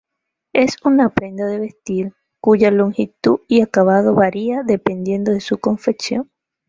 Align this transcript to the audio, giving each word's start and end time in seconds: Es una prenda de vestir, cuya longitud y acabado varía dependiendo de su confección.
Es 0.53 0.77
una 0.83 1.09
prenda 1.09 1.45
de 1.45 1.59
vestir, 1.59 2.15
cuya 2.41 2.71
longitud 2.71 3.41
y 3.47 3.61
acabado 3.61 4.15
varía 4.15 4.63
dependiendo 4.63 5.31
de 5.31 5.41
su 5.41 5.59
confección. 5.59 6.31